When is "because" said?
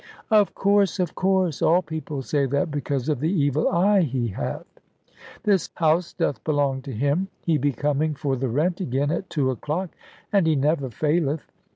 2.71-3.07